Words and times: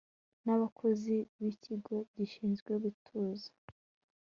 n 0.45 0.47
abakozi 0.55 1.15
b 1.41 1.43
ikigo 1.53 1.95
gishinzwe 2.15 2.71
gutuza 2.83 3.49